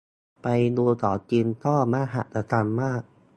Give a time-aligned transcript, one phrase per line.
[0.43, 0.47] ไป
[0.77, 3.01] ดูของจริงก็มหัศจรรย์มาก